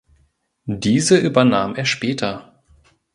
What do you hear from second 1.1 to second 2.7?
übernahm er später.